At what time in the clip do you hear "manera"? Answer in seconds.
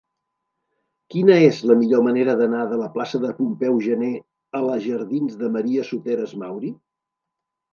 2.07-2.33